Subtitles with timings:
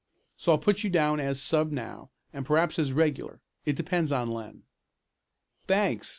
[0.35, 4.31] So I'll put you down as sub now and perhaps as regular it depends on
[4.31, 4.63] Len."
[5.67, 6.09] "Thanks!"